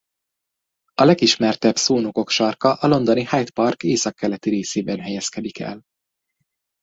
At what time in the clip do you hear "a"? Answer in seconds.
0.93-1.03, 2.73-2.87